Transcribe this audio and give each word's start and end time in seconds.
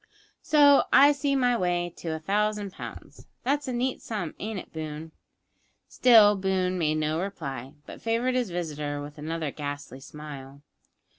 So 0.41 0.85
I 0.91 1.11
see 1.11 1.35
my 1.35 1.55
way 1.55 1.93
to 1.97 2.07
a 2.09 2.17
thousand 2.19 2.71
pounds. 2.71 3.27
That's 3.43 3.67
a 3.67 3.71
neat 3.71 4.01
sum, 4.01 4.33
ain't 4.39 4.57
it, 4.57 4.73
Boone?" 4.73 5.11
Still 5.87 6.35
Boone 6.35 6.79
made 6.79 6.95
no 6.95 7.19
reply, 7.21 7.75
but 7.85 8.01
favoured 8.01 8.33
his 8.33 8.49
visitor 8.49 8.99
with 8.99 9.19
another 9.19 9.51
ghastly 9.51 9.99
smile. 9.99 10.63